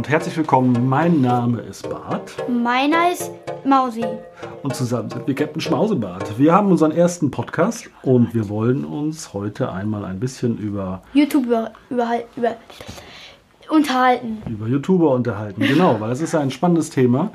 Und 0.00 0.08
herzlich 0.08 0.34
willkommen. 0.38 0.88
Mein 0.88 1.20
Name 1.20 1.60
ist 1.60 1.86
Bart 1.90 2.34
Meiner 2.48 3.12
ist 3.12 3.30
Mausi. 3.66 4.02
und 4.62 4.74
zusammen 4.74 5.10
sind 5.10 5.26
wir 5.26 5.34
Captain 5.34 5.60
Schmausebart. 5.60 6.38
Wir 6.38 6.54
haben 6.54 6.70
unseren 6.70 6.90
ersten 6.90 7.30
Podcast 7.30 7.90
und 8.02 8.32
wir 8.32 8.48
wollen 8.48 8.86
uns 8.86 9.34
heute 9.34 9.70
einmal 9.70 10.06
ein 10.06 10.18
bisschen 10.18 10.56
über, 10.56 11.02
YouTube 11.12 11.44
über, 11.44 11.72
über, 11.90 12.08
über 12.34 12.56
unterhalten. 13.68 14.38
über 14.48 14.68
YouTuber 14.68 15.10
unterhalten. 15.10 15.60
Genau, 15.60 16.00
weil 16.00 16.12
es 16.12 16.22
ist 16.22 16.34
ein 16.34 16.50
spannendes 16.50 16.88
Thema, 16.88 17.32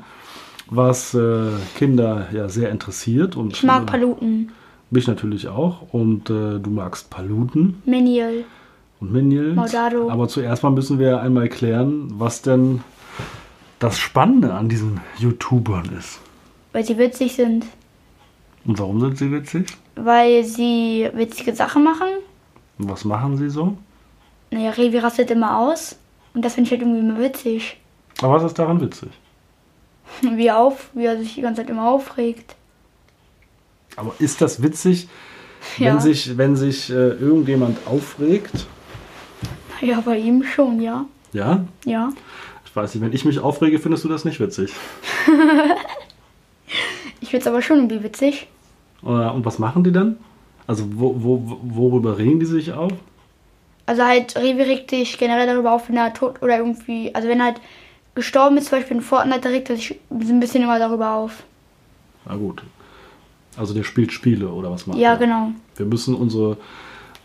was 0.68 1.14
äh, 1.14 1.50
Kinder 1.76 2.26
ja 2.32 2.48
sehr 2.48 2.70
interessiert 2.70 3.36
und 3.36 3.52
Ich 3.52 3.62
mag 3.62 3.86
Paluten. 3.86 4.50
mich 4.90 5.06
natürlich 5.06 5.46
auch. 5.46 5.92
Und 5.92 6.30
äh, 6.30 6.58
du 6.58 6.70
magst 6.70 7.10
Paluten 7.10 7.80
Menial. 7.86 8.42
Und 9.00 9.12
Minions. 9.12 9.56
Maudado. 9.56 10.10
Aber 10.10 10.28
zuerst 10.28 10.62
mal 10.62 10.70
müssen 10.70 10.98
wir 10.98 11.20
einmal 11.20 11.48
klären, 11.48 12.08
was 12.18 12.42
denn 12.42 12.82
das 13.78 13.98
Spannende 13.98 14.54
an 14.54 14.68
diesen 14.68 15.00
YouTubern 15.18 15.90
ist. 15.98 16.18
Weil 16.72 16.84
sie 16.84 16.96
witzig 16.98 17.34
sind. 17.34 17.66
Und 18.64 18.78
warum 18.78 19.00
sind 19.00 19.18
sie 19.18 19.30
witzig? 19.30 19.66
Weil 19.94 20.44
sie 20.44 21.08
witzige 21.14 21.54
Sachen 21.54 21.84
machen. 21.84 22.08
Und 22.78 22.88
was 22.90 23.04
machen 23.04 23.36
sie 23.36 23.48
so? 23.50 23.76
Naja, 24.50 24.70
Revi 24.70 24.98
rastet 24.98 25.30
immer 25.30 25.58
aus. 25.58 25.96
Und 26.34 26.44
das 26.44 26.54
finde 26.54 26.68
ich 26.68 26.72
halt 26.72 26.82
irgendwie 26.82 27.00
immer 27.00 27.18
witzig. 27.20 27.78
Aber 28.22 28.34
was 28.34 28.44
ist 28.44 28.58
daran 28.58 28.80
witzig? 28.80 29.10
Wie, 30.22 30.50
auf, 30.50 30.90
wie 30.94 31.04
er 31.04 31.18
sich 31.18 31.34
die 31.34 31.40
ganze 31.42 31.62
Zeit 31.62 31.70
immer 31.70 31.88
aufregt. 31.88 32.54
Aber 33.96 34.12
ist 34.18 34.40
das 34.40 34.62
witzig, 34.62 35.08
Ja. 35.78 35.92
wenn 35.92 36.00
sich, 36.00 36.36
wenn 36.38 36.54
sich 36.56 36.90
äh, 36.90 36.94
irgendjemand 37.10 37.78
aufregt? 37.86 38.66
Ja, 39.80 40.00
bei 40.00 40.18
ihm 40.18 40.42
schon, 40.42 40.80
ja. 40.80 41.04
Ja? 41.32 41.64
Ja. 41.84 42.12
Ich 42.64 42.74
weiß 42.74 42.94
nicht, 42.94 43.02
wenn 43.04 43.12
ich 43.12 43.24
mich 43.24 43.38
aufrege, 43.40 43.78
findest 43.78 44.04
du 44.04 44.08
das 44.08 44.24
nicht 44.24 44.40
witzig. 44.40 44.72
Ich 47.20 47.30
finde 47.30 47.42
es 47.42 47.46
aber 47.48 47.62
schon 47.62 47.78
irgendwie 47.78 48.02
witzig. 48.02 48.46
Und 49.02 49.44
was 49.44 49.58
machen 49.58 49.82
die 49.84 49.92
dann? 49.92 50.16
Also 50.66 50.84
wo, 50.94 51.14
wo, 51.18 51.58
worüber 51.62 52.18
regen 52.18 52.38
die 52.40 52.46
sich 52.46 52.72
auf? 52.72 52.92
Also 53.86 54.02
halt, 54.04 54.36
Revi 54.36 54.62
regt 54.62 54.90
sich 54.90 55.16
generell 55.16 55.46
darüber 55.46 55.72
auf, 55.72 55.88
wenn 55.88 55.96
er 55.96 56.12
tot 56.12 56.42
oder 56.42 56.58
irgendwie, 56.58 57.14
also 57.14 57.28
wenn 57.28 57.38
er 57.40 57.46
halt 57.46 57.60
gestorben 58.14 58.56
ist, 58.56 58.68
zum 58.68 58.78
Beispiel 58.78 58.96
in 58.96 59.02
Fortnite, 59.02 59.40
da 59.40 59.48
regt 59.48 59.70
er 59.70 59.76
sich 59.76 59.98
ein 60.10 60.40
bisschen 60.40 60.62
immer 60.64 60.78
darüber 60.78 61.12
auf. 61.12 61.44
Na 62.26 62.34
gut. 62.36 62.62
Also 63.56 63.74
der 63.74 63.84
spielt 63.84 64.12
Spiele 64.12 64.48
oder 64.48 64.70
was 64.70 64.86
macht 64.86 64.98
Ja, 64.98 65.12
er? 65.12 65.16
genau. 65.18 65.50
Wir 65.76 65.86
müssen 65.86 66.14
unsere 66.14 66.56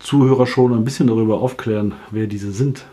Zuhörer 0.03 0.47
schon 0.47 0.73
ein 0.73 0.83
bisschen 0.83 1.07
darüber 1.07 1.41
aufklären, 1.41 1.93
wer 2.11 2.27
diese 2.27 2.51
sind. 2.51 2.85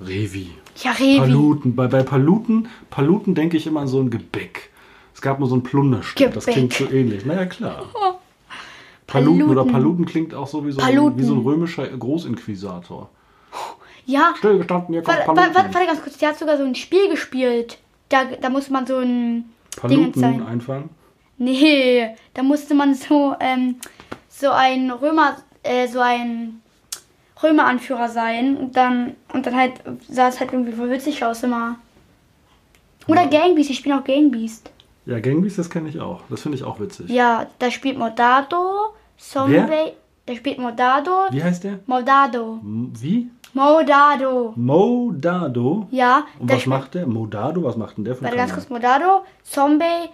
Revi. 0.00 0.50
Ja, 0.82 0.92
Revi. 0.92 1.18
Paluten. 1.18 1.76
Bei, 1.76 1.86
bei 1.86 2.02
Paluten, 2.02 2.68
Paluten 2.90 3.34
denke 3.34 3.56
ich 3.56 3.66
immer 3.66 3.80
an 3.80 3.88
so 3.88 4.00
ein 4.00 4.10
Gebäck. 4.10 4.70
Es 5.14 5.20
gab 5.20 5.38
mal 5.38 5.46
so 5.46 5.56
ein 5.56 5.62
Plunderstück. 5.62 6.32
Das 6.32 6.46
klingt 6.46 6.72
so 6.72 6.88
ähnlich. 6.90 7.24
Naja, 7.24 7.46
klar. 7.46 7.84
Paluten. 9.06 9.42
oder 9.42 9.64
Paluten. 9.64 9.72
Paluten 9.72 10.06
klingt 10.06 10.34
auch 10.34 10.46
so 10.46 10.66
wie 10.66 10.72
so, 10.72 10.80
ein, 10.80 10.86
Paluten. 10.86 11.18
wie 11.18 11.24
so 11.24 11.34
ein 11.34 11.40
römischer 11.40 11.86
Großinquisitor. 11.86 13.10
Ja, 14.06 14.34
Stillgestanden, 14.36 14.94
hier 14.94 15.02
kommt 15.02 15.18
warte, 15.18 15.32
Paluten. 15.32 15.54
warte, 15.54 15.74
warte 15.74 15.86
ganz 15.86 16.02
kurz, 16.02 16.18
der 16.18 16.30
hat 16.30 16.38
sogar 16.38 16.56
so 16.56 16.64
ein 16.64 16.74
Spiel 16.74 17.08
gespielt. 17.10 17.78
Da, 18.08 18.24
da 18.24 18.50
musste 18.50 18.72
man 18.72 18.86
so 18.86 18.96
ein 18.98 19.44
Ding 19.88 20.12
sein. 20.14 20.22
Paluten 20.22 20.46
einfangen. 20.46 20.90
Nee, 21.38 22.08
da 22.34 22.42
musste 22.42 22.74
man 22.74 22.94
so, 22.94 23.34
ähm, 23.40 23.76
so 24.42 24.50
ein 24.50 24.90
Römer, 24.90 25.36
äh, 25.62 25.86
so 25.88 26.00
ein 26.00 26.60
Römeranführer 27.42 28.08
sein 28.08 28.56
und 28.56 28.76
dann, 28.76 29.14
und 29.32 29.46
dann 29.46 29.56
halt 29.56 29.74
sah 30.08 30.28
es 30.28 30.38
halt 30.40 30.52
irgendwie 30.52 30.72
voll 30.72 30.90
witzig 30.90 31.24
aus 31.24 31.42
immer. 31.42 31.76
Oder 33.08 33.26
Gangbeast, 33.26 33.70
ich 33.70 33.78
spiele 33.78 33.98
auch 33.98 34.04
Gangbeast. 34.04 34.70
Ja, 35.06 35.18
Gangbeast, 35.18 35.58
das 35.58 35.68
kenne 35.70 35.88
ich 35.88 35.98
auch. 36.00 36.20
Das 36.30 36.42
finde 36.42 36.56
ich 36.58 36.64
auch 36.64 36.78
witzig. 36.78 37.08
Ja, 37.10 37.46
da 37.58 37.70
spielt 37.70 37.98
Modado, 37.98 38.94
Zombie, 39.16 39.92
da 40.26 40.34
spielt 40.36 40.58
Modado, 40.58 41.10
Wie 41.30 41.42
heißt 41.42 41.64
der? 41.64 41.80
Modado, 41.86 42.60
M- 42.62 42.92
Wie? 43.00 43.28
Modado. 43.54 44.52
Modado. 44.56 45.88
Ja, 45.90 46.24
Und 46.38 46.50
was 46.52 46.64
macht 46.66 46.94
der? 46.94 47.06
Modado, 47.06 47.64
was 47.64 47.76
macht 47.76 47.96
denn 47.98 48.04
der 48.04 48.14
für 48.14 48.22
Warte 48.24 48.36
ganz 48.36 48.54
kurz? 48.54 48.68
Modado, 48.70 49.24
Zombie, 49.42 50.08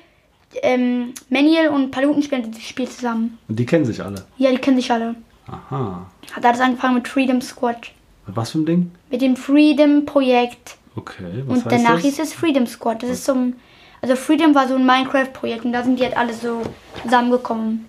ähm, 0.63 1.13
Meniel 1.29 1.69
und 1.69 1.91
Paluten 1.91 2.23
spielen 2.23 2.51
das 2.51 2.63
Spiel 2.63 2.89
zusammen. 2.89 3.39
Und 3.49 3.59
die 3.59 3.67
kennen 3.67 3.85
sich 3.85 4.03
alle. 4.03 4.25
Ja, 4.39 4.51
die 4.51 4.59
kennen 4.59 4.77
sich 4.77 4.91
alle. 4.91 5.15
Aha. 5.47 6.07
Hat 6.33 6.45
alles 6.45 6.61
angefangen 6.61 6.95
mit 6.97 7.09
Freedom 7.09 7.41
Squad. 7.41 7.93
Was 8.27 8.51
für 8.51 8.59
ein 8.59 8.67
Ding? 8.67 8.91
Mit 9.11 9.23
dem 9.23 9.37
Freedom 9.37 10.05
Projekt. 10.05 10.77
Okay, 10.97 11.45
was 11.47 11.59
und 11.59 11.65
heißt 11.65 11.85
danach 11.85 11.95
das? 11.95 12.03
hieß 12.03 12.19
es 12.19 12.33
Freedom 12.35 12.67
Squad. 12.67 13.03
Das 13.03 13.11
ist 13.11 13.25
so 13.25 13.33
ein. 13.33 13.57
Also 14.01 14.15
Freedom 14.15 14.55
war 14.55 14.69
so 14.69 14.75
ein 14.77 14.87
Minecraft-Projekt 14.87 15.65
und 15.65 15.73
da 15.73 15.83
sind 15.83 15.99
die 15.99 16.05
halt 16.05 16.17
alle 16.17 16.33
so 16.33 16.63
zusammengekommen. 17.03 17.87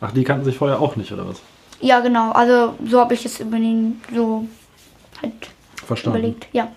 Ach, 0.00 0.12
die 0.12 0.22
kannten 0.22 0.44
sich 0.44 0.56
vorher 0.56 0.80
auch 0.80 0.94
nicht, 0.96 1.10
oder 1.12 1.26
was? 1.26 1.40
Ja, 1.80 2.00
genau. 2.00 2.30
Also 2.32 2.74
so 2.88 3.00
habe 3.00 3.14
ich 3.14 3.24
es 3.24 3.40
übernehmen, 3.40 4.00
so 4.14 4.46
halt 5.20 5.32
Verstanden. 5.84 6.18
überlegt. 6.18 6.46
Ja. 6.52 6.68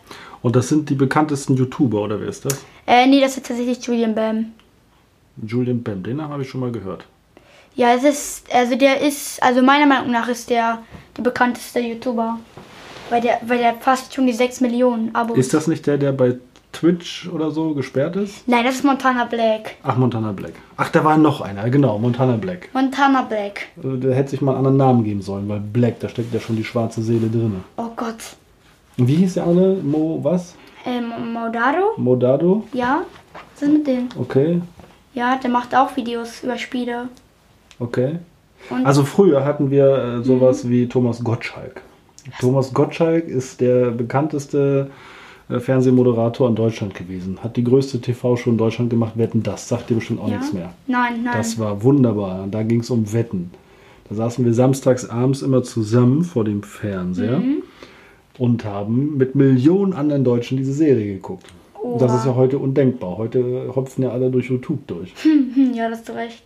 Und 0.41 0.55
das 0.55 0.69
sind 0.69 0.89
die 0.89 0.95
bekanntesten 0.95 1.55
YouTuber, 1.55 2.01
oder 2.01 2.19
wer 2.19 2.29
ist 2.29 2.45
das? 2.45 2.63
Äh, 2.87 3.05
nee, 3.05 3.19
das 3.21 3.37
ist 3.37 3.45
tatsächlich 3.45 3.85
Julian 3.85 4.15
Bam. 4.15 4.53
Julian 5.45 5.83
Bam, 5.83 6.03
den 6.03 6.17
Namen 6.17 6.33
habe 6.33 6.43
ich 6.43 6.49
schon 6.49 6.61
mal 6.61 6.71
gehört. 6.71 7.05
Ja, 7.75 7.93
es 7.93 8.03
ist, 8.03 8.53
also 8.53 8.75
der 8.75 9.01
ist, 9.01 9.41
also 9.43 9.61
meiner 9.61 9.85
Meinung 9.85 10.11
nach 10.11 10.27
ist 10.27 10.49
der 10.49 10.79
der 11.17 11.23
bekannteste 11.23 11.79
YouTuber. 11.79 12.39
Weil 13.09 13.21
der, 13.21 13.39
weil 13.45 13.59
der 13.59 13.75
fast 13.75 14.13
schon 14.13 14.27
die 14.27 14.33
6 14.33 14.61
Millionen 14.61 15.15
Abos. 15.15 15.37
Ist 15.37 15.53
das 15.53 15.67
nicht 15.67 15.87
der, 15.87 15.97
der 15.97 16.11
bei 16.11 16.35
Twitch 16.73 17.29
oder 17.29 17.51
so 17.51 17.73
gesperrt 17.73 18.17
ist? 18.17 18.47
Nein, 18.47 18.65
das 18.65 18.75
ist 18.75 18.83
Montana 18.83 19.23
Black. 19.25 19.75
Ach, 19.81 19.95
Montana 19.95 20.33
Black. 20.33 20.53
Ach, 20.75 20.89
da 20.89 21.03
war 21.03 21.17
noch 21.17 21.41
einer, 21.41 21.69
genau, 21.69 21.97
Montana 21.97 22.35
Black. 22.35 22.69
Montana 22.73 23.21
Black. 23.21 23.67
Also, 23.77 23.95
Der 23.95 24.13
hätte 24.13 24.31
sich 24.31 24.41
mal 24.41 24.51
einen 24.51 24.59
anderen 24.59 24.77
Namen 24.77 25.03
geben 25.03 25.21
sollen, 25.21 25.47
weil 25.47 25.61
Black, 25.61 26.01
da 26.01 26.09
steckt 26.09 26.33
ja 26.33 26.39
schon 26.39 26.57
die 26.57 26.65
schwarze 26.65 27.01
Seele 27.01 27.27
drin. 27.29 27.63
Oh 27.77 27.89
Gott. 27.95 28.35
Und 28.97 29.07
wie 29.07 29.15
hieß 29.15 29.35
der 29.35 29.43
andere? 29.45 29.75
Mo, 29.75 30.19
was? 30.21 30.55
Ähm, 30.85 31.31
Modaro? 31.33 31.93
Modado? 31.97 32.65
Ja? 32.73 33.03
Was 33.53 33.61
ist 33.61 33.71
mit 33.73 33.87
dem? 33.87 34.09
Okay, 34.19 34.61
Ja, 35.17 35.37
der 35.41 35.49
macht 35.49 35.73
auch 35.75 35.95
Videos 35.97 36.43
über 36.43 36.57
Spiele. 36.57 37.09
okay. 37.79 38.19
Und 38.69 38.85
Also 38.85 39.03
früher 39.03 39.45
hatten 39.45 39.69
wir 39.71 40.19
äh, 40.19 40.23
sowas 40.23 40.67
wie 40.69 40.87
Thomas 40.87 41.23
Gottschalk. 41.23 41.81
Thomas 42.39 42.73
Gottschalk 42.73 43.27
ist 43.27 43.61
der 43.61 43.91
bekannteste 43.91 44.89
äh, 45.49 45.59
Fernsehmoderator 45.59 46.49
in 46.49 46.55
Deutschland 46.55 46.93
gewesen. 46.95 47.37
Hat 47.43 47.55
die 47.55 47.63
größte 47.63 48.01
TV-Show 48.01 48.49
in 48.49 48.57
Deutschland 48.57 48.89
gemacht. 48.89 49.13
Wetten, 49.15 49.43
das 49.43 49.67
sagt 49.69 49.89
dir 49.89 49.95
bestimmt 49.95 50.19
auch 50.21 50.27
ja? 50.29 50.37
nichts 50.37 50.53
mehr. 50.53 50.73
Nein, 50.87 51.23
nein. 51.23 51.33
Das 51.37 51.57
war 51.59 51.81
wunderbar. 51.83 52.47
Da 52.51 52.63
ging 52.63 52.81
es 52.81 52.89
um 52.89 53.13
Wetten. 53.13 53.51
Da 54.09 54.15
saßen 54.15 54.43
wir 54.43 54.53
samstags 54.53 55.09
abends 55.09 55.41
immer 55.41 55.63
zusammen 55.63 56.23
vor 56.23 56.43
dem 56.43 56.63
Fernseher 56.63 57.39
Mhm. 57.39 57.63
und 58.37 58.65
haben 58.65 59.17
mit 59.17 59.35
Millionen 59.35 59.93
anderen 59.93 60.23
Deutschen 60.23 60.57
diese 60.57 60.73
Serie 60.73 61.13
geguckt. 61.13 61.45
Und 61.81 62.01
Das 62.01 62.11
Oha. 62.11 62.19
ist 62.19 62.25
ja 62.25 62.35
heute 62.35 62.57
undenkbar. 62.57 63.17
Heute 63.17 63.71
hopfen 63.75 64.03
ja 64.03 64.11
alle 64.11 64.29
durch 64.29 64.49
YouTube 64.49 64.85
durch. 64.87 65.13
Hm, 65.23 65.73
ja, 65.73 65.89
das 65.89 65.99
hast 65.99 66.09
du 66.09 66.13
recht. 66.13 66.43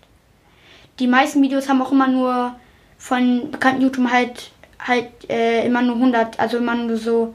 Die 1.00 1.08
meisten 1.08 1.42
Videos 1.42 1.68
haben 1.68 1.82
auch 1.82 1.92
immer 1.92 2.08
nur 2.08 2.54
von 2.98 3.50
bekannten 3.52 3.82
YouTubern 3.82 4.12
halt, 4.12 4.52
halt 4.80 5.10
äh, 5.30 5.66
immer 5.66 5.82
nur 5.82 5.96
100, 5.96 6.40
also 6.40 6.58
immer 6.58 6.76
nur 6.76 6.98
so 6.98 7.34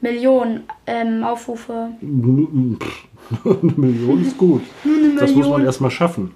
Millionen 0.00 0.62
ähm, 0.86 1.24
Aufrufe. 1.24 1.90
Eine 2.00 2.76
Million 3.76 4.22
ist 4.22 4.38
gut. 4.38 4.62
Das 5.18 5.32
muss 5.34 5.48
man 5.48 5.64
erstmal 5.64 5.90
schaffen. 5.90 6.34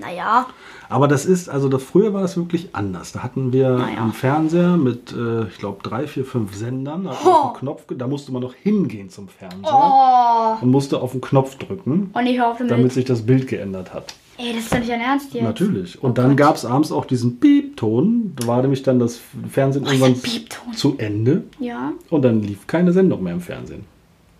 Naja, 0.00 0.46
Aber 0.88 1.08
das 1.08 1.24
ist, 1.26 1.48
also 1.48 1.68
das, 1.68 1.82
früher 1.82 2.12
war 2.12 2.22
das 2.22 2.36
wirklich 2.36 2.70
anders. 2.74 3.12
Da 3.12 3.22
hatten 3.22 3.52
wir 3.52 3.70
Naja. 3.70 4.02
einen 4.02 4.12
Fernseher 4.12 4.76
mit, 4.76 5.12
äh, 5.12 5.44
ich 5.48 5.58
glaube, 5.58 5.82
drei, 5.82 6.06
vier, 6.06 6.24
fünf 6.24 6.54
Sendern. 6.54 7.04
Da, 7.04 7.10
den 7.12 7.58
Knopf, 7.60 7.84
da 7.88 8.06
musste 8.06 8.32
man 8.32 8.42
noch 8.42 8.54
hingehen 8.54 9.08
zum 9.10 9.28
Fernseher 9.28 9.72
oh. 9.72 10.62
und 10.62 10.70
musste 10.70 11.00
auf 11.00 11.12
den 11.12 11.20
Knopf 11.20 11.56
drücken, 11.56 12.10
Und 12.12 12.26
ich 12.26 12.40
auf 12.40 12.58
damit. 12.58 12.70
damit 12.72 12.92
sich 12.92 13.04
das 13.04 13.22
Bild 13.22 13.46
geändert 13.48 13.92
hat. 13.94 14.14
Ey, 14.38 14.54
das 14.54 14.64
ist 14.64 14.72
doch 14.72 14.78
nicht 14.78 14.90
dein 14.90 15.00
Ernst 15.00 15.34
jetzt. 15.34 15.42
Natürlich. 15.44 16.02
Und 16.02 16.10
Oh 16.10 16.14
dann 16.14 16.36
gab 16.36 16.56
es 16.56 16.64
abends 16.64 16.90
auch 16.90 17.04
diesen 17.04 17.38
Piepton. 17.38 18.32
Da 18.36 18.46
war 18.46 18.62
nämlich 18.62 18.82
dann 18.82 18.98
das 18.98 19.20
Fernsehen 19.50 19.84
ist 19.84 19.92
irgendwann 19.92 20.74
zu 20.74 20.96
Ende. 20.98 21.44
Ja. 21.60 21.92
Und 22.10 22.22
dann 22.22 22.42
lief 22.42 22.66
keine 22.66 22.92
Sendung 22.92 23.22
mehr 23.22 23.34
im 23.34 23.40
Fernsehen. 23.40 23.84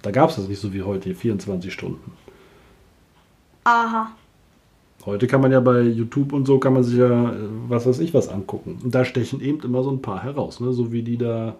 Da 0.00 0.10
gab 0.10 0.31
es 0.31 0.37
das 0.37 0.48
nicht 0.48 0.60
so 0.60 0.72
wie 0.72 0.82
heute, 0.82 1.05
hier 1.05 1.16
24 1.16 1.72
Stunden. 1.72 2.12
Aha. 3.64 4.10
Heute 5.04 5.26
kann 5.26 5.40
man 5.40 5.50
ja 5.50 5.60
bei 5.60 5.81
YouTube 5.81 6.32
und 6.32 6.46
so, 6.46 6.58
kann 6.58 6.75
man 6.75 6.84
sich 6.84 6.99
ja, 6.99 7.31
äh, 7.31 7.37
was 7.69 7.87
weiß 7.87 7.99
ich, 7.99 8.14
was 8.14 8.28
angucken. 8.28 8.78
Und 8.82 8.94
da 8.94 9.04
stechen 9.04 9.40
eben 9.40 9.60
immer 9.62 9.82
so 9.82 9.90
ein 9.90 10.00
paar 10.00 10.22
heraus, 10.22 10.60
ne? 10.60 10.72
so 10.72 10.93
wie 10.93 11.02
die 11.02 11.16
da 11.16 11.56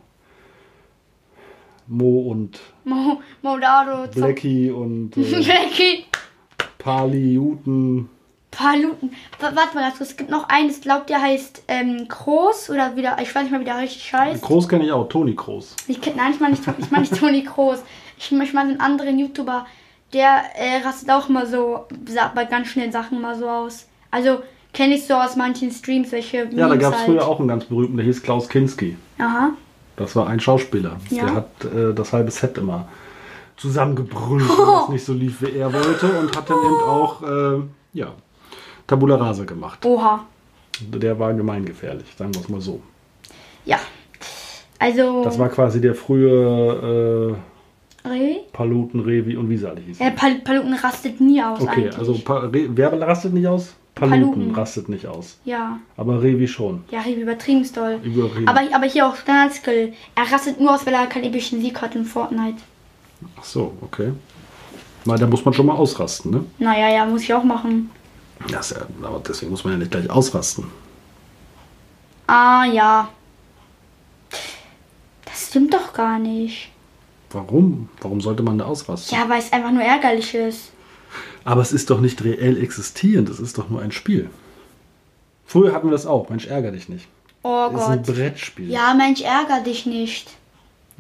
Mo 1.89 2.31
und 2.31 2.61
Mo 2.85 3.21
Modado. 3.43 4.09
Blackie 4.15 4.71
und 4.71 5.17
äh, 5.17 5.23
Blackie. 5.23 6.05
Pali, 6.79 7.35
Juten, 7.35 8.09
Paluten. 8.53 9.11
Warte 9.41 9.75
mal, 9.75 9.93
es 9.99 10.17
gibt 10.17 10.31
noch 10.31 10.49
einen, 10.49 10.71
ich 10.71 10.81
glaube, 10.81 11.07
der 11.09 11.21
heißt 11.21 11.65
ähm, 11.67 12.07
Groß 12.07 12.71
oder 12.71 12.97
wieder, 12.97 13.17
ich 13.21 13.35
weiß 13.35 13.43
nicht 13.43 13.51
mehr, 13.51 13.61
wie 13.61 13.65
der 13.65 13.79
richtig 13.79 14.13
heißt. 14.13 14.43
Groß 14.43 14.69
kenne 14.69 14.85
ich 14.85 14.93
auch, 14.93 15.09
Toni 15.09 15.35
Groß. 15.35 15.77
Ich 15.89 16.01
kenn, 16.01 16.17
nein, 16.17 16.33
ich 16.33 16.41
meine 16.41 16.55
nicht, 16.55 16.65
ich 16.79 16.91
mein 16.91 17.01
nicht 17.01 17.17
Toni 17.17 17.43
Groß. 17.43 17.83
Ich, 18.19 18.31
ich 18.31 18.53
meine 18.53 18.71
einen 18.71 18.81
anderen 18.81 19.19
YouTuber, 19.19 19.67
der 20.13 20.43
äh, 20.57 20.85
rastet 20.85 21.11
auch 21.11 21.29
mal 21.29 21.47
so 21.47 21.87
bei 22.35 22.45
ganz 22.45 22.69
schnellen 22.69 22.93
Sachen 22.93 23.21
mal 23.21 23.37
so 23.39 23.49
aus. 23.49 23.87
Also 24.11 24.43
kenne 24.73 24.95
ich 24.95 25.07
so 25.07 25.15
aus 25.15 25.37
manchen 25.37 25.71
Streams, 25.71 26.13
welche 26.13 26.39
Ja, 26.39 26.45
da 26.45 26.69
Memes 26.69 26.81
gab 26.81 26.93
es 26.93 26.99
halt. 27.01 27.07
früher 27.07 27.27
auch 27.27 27.39
einen 27.39 27.49
ganz 27.49 27.65
berühmten, 27.65 27.97
der 27.97 28.07
hieß 28.07 28.23
Klaus 28.23 28.49
Kinski. 28.49 28.97
Aha. 29.19 29.51
Das 29.97 30.17
war 30.17 30.27
ein 30.27 30.41
Schauspieler. 30.41 30.97
Ja. 31.11 31.25
Der 31.25 31.35
hat 31.35 31.65
äh, 31.65 31.95
das 31.95 32.13
halbe 32.13 32.31
Set 32.31 32.59
immer 32.59 32.89
zusammengebrüllt, 33.57 34.49
weil 34.49 34.83
es 34.85 34.89
nicht 34.89 35.05
so 35.05 35.13
lief, 35.13 35.43
wie 35.43 35.57
er 35.57 35.73
wollte. 35.73 36.07
Und 36.19 36.37
hat 36.37 36.49
dann 36.49 36.59
eben 36.59 36.83
auch, 36.83 37.23
äh, 37.23 37.63
ja, 37.93 38.13
Tabula 38.87 39.17
Rasa 39.17 39.45
gemacht. 39.45 39.85
Oha. 39.85 40.25
Der 40.81 41.19
war 41.19 41.33
gemeingefährlich, 41.35 42.07
sagen 42.17 42.35
wir 42.35 42.41
es 42.41 42.49
mal 42.49 42.61
so. 42.61 42.81
Ja. 43.65 43.79
Also. 44.79 45.23
Das 45.23 45.39
war 45.39 45.49
quasi 45.49 45.81
der 45.81 45.95
frühe 45.95 47.37
Revi? 47.37 47.37
Äh, 48.05 48.41
Paluten, 48.53 49.01
Revi 49.01 49.37
und 49.37 49.49
wie 49.49 49.57
sie 49.57 49.69
alle 49.69 49.81
hießen. 49.81 50.05
Ja, 50.05 50.11
Pal 50.13 50.37
Paluten 50.37 50.75
rastet 50.75 51.21
nie 51.21 51.43
aus 51.43 51.61
Okay, 51.61 51.71
eigentlich. 51.71 51.99
also 51.99 52.15
pa 52.19 52.39
Re 52.39 52.69
wer 52.71 53.01
rastet 53.01 53.33
nicht 53.33 53.47
aus? 53.47 53.75
Paluten, 53.95 54.33
Paluten. 54.33 54.55
rastet 54.55 54.89
nicht 54.89 55.07
aus. 55.07 55.39
Ja. 55.45 55.79
Aber 55.97 56.23
Revi 56.23 56.49
schon. 56.49 56.83
Ja, 56.91 57.01
Revi 57.01 57.21
übertrieben 57.21 57.67
doll. 57.75 58.01
Überreden. 58.03 58.49
Aber, 58.49 58.61
aber 58.75 58.87
hier 58.87 59.07
auch 59.07 59.17
Standard-Skill. 59.17 59.93
Er 60.15 60.33
rastet 60.33 60.61
nur 60.61 60.75
aus, 60.75 60.87
weil 60.87 60.95
er 60.95 61.07
keinen 61.07 61.25
epischen 61.25 61.61
Sieg 61.61 61.81
hat 61.81 61.95
in 61.95 62.05
Fortnite. 62.05 62.63
Ach 63.39 63.45
so, 63.45 63.77
okay. 63.83 64.13
Mal, 65.05 65.19
da 65.19 65.27
muss 65.27 65.45
man 65.45 65.53
schon 65.53 65.67
mal 65.67 65.75
ausrasten, 65.75 66.31
ne? 66.31 66.45
Naja, 66.59 66.89
ja, 66.89 67.05
muss 67.05 67.23
ich 67.23 67.35
auch 67.35 67.45
machen. 67.45 67.91
Das 68.51 68.71
ja, 68.71 68.79
aber 69.03 69.21
deswegen 69.27 69.51
muss 69.51 69.63
man 69.63 69.75
ja 69.75 69.79
nicht 69.79 69.91
gleich 69.91 70.09
ausrasten. 70.11 70.65
Ah, 72.27 72.65
ja. 72.65 73.09
Das 75.25 75.49
stimmt 75.49 75.75
doch 75.75 75.93
gar 75.93 76.19
nicht. 76.19 76.71
Warum? 77.35 77.89
Warum 78.01 78.21
sollte 78.21 78.43
man 78.43 78.59
da 78.59 78.65
ausrasten? 78.67 79.17
Ja, 79.19 79.29
weil 79.29 79.39
es 79.41 79.53
einfach 79.53 79.71
nur 79.73 79.83
ärgerlich 79.83 80.35
ist. 80.35 80.71
Aber 81.45 81.61
es 81.63 81.73
ist 81.73 81.91
doch 81.91 82.01
nicht 82.01 82.23
reell 82.25 82.63
existierend, 82.63 83.29
es 83.29 83.41
ist 83.41 83.59
doch 83.59 83.69
nur 83.69 83.81
ein 83.83 83.93
Spiel. 83.93 84.31
Früher 85.45 85.73
hatten 85.75 85.89
wir 85.89 85.93
das 85.93 86.07
auch. 86.07 86.29
Mensch, 86.29 86.47
ärger 86.47 86.71
dich 86.73 86.89
nicht. 86.89 87.07
Oh 87.43 87.69
Das 87.73 87.83
ist 87.83 87.89
ein 87.89 88.03
Gott. 88.03 88.15
Brettspiel. 88.15 88.71
Ja, 88.71 88.95
Mensch, 88.95 89.21
ärger 89.23 89.61
dich 89.65 89.85
nicht. 89.87 90.31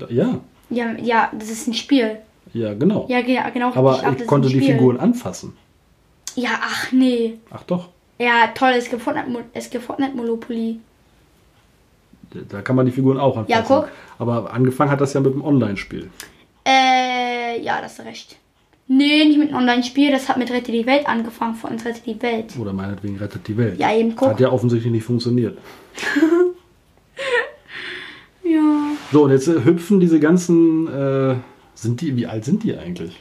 Ja, 0.09 0.41
Ja, 0.71 0.93
ja, 0.99 1.31
das 1.39 1.51
ist 1.51 1.69
ein 1.69 1.75
Spiel. 1.75 2.19
ja, 2.53 2.75
genau. 2.75 3.07
Ja, 3.09 3.21
ge- 3.23 3.39
genau. 3.53 3.73
Aber 3.75 3.93
richtig 3.95 4.09
ab, 4.09 4.17
ich 4.21 4.27
konnte 4.27 4.49
die. 4.49 4.61
Figuren 4.61 4.99
anfassen. 4.99 5.57
Ja, 6.35 6.51
ach 6.61 6.91
nee. 6.93 7.39
Ach 7.51 7.63
doch. 7.63 7.89
Ja, 8.19 8.49
toll, 8.55 8.73
es 8.77 8.89
gibt 8.91 9.03
Fortnite, 9.03 9.45
es 9.55 9.71
gibt 9.71 9.85
Fortnite 9.85 10.17
Monopoly. 10.17 10.81
Da 12.49 12.63
kann 12.63 12.77
man 12.77 12.87
die 12.87 12.93
Figuren 12.93 13.19
auch 13.19 13.37
anfassen. 13.37 13.51
Ja, 13.51 13.63
guck. 13.67 13.89
Aber 14.19 14.53
angefangen 14.53 14.91
hat 14.91 15.01
das 15.01 15.13
ja 15.13 15.21
mit 15.21 15.33
dem 15.35 15.45
Online-Spiel. 15.45 16.11
Äh, 16.67 17.61
ja, 17.63 17.81
das 17.81 17.99
ist 17.99 18.05
recht. 18.05 18.37
Nee, 18.89 19.25
nicht 19.25 19.39
mit 19.39 19.49
einem 19.49 19.59
Online-Spiel, 19.59 20.11
das 20.11 20.29
hat 20.29 20.37
mit 20.37 20.51
Rette 20.51 20.73
die 20.73 20.85
Welt 20.87 21.07
angefangen, 21.09 21.55
von 21.55 21.71
uns 21.71 21.85
Rette 21.85 22.01
die 22.05 22.21
Welt. 22.21 22.55
Oder 22.59 22.73
meinetwegen 22.73 23.17
rettet 23.17 23.47
die 23.49 23.57
Welt. 23.57 23.79
Ja, 23.79 23.95
eben, 23.95 24.15
guck. 24.17 24.29
Hat 24.31 24.41
ja 24.41 24.51
offensichtlich 24.51 24.93
nicht 24.93 25.05
funktioniert. 25.05 25.57
Ja. 28.45 28.61
So, 29.13 29.25
und 29.25 29.31
jetzt 29.31 29.49
äh, 29.49 29.65
hüpfen 29.65 30.01
diese 30.01 30.19
ganzen. 30.21 30.87
Äh, 30.89 31.37
sind 31.75 32.01
die, 32.01 32.17
wie 32.17 32.27
alt 32.27 32.45
sind 32.45 32.63
die 32.65 32.77
eigentlich? 32.77 33.19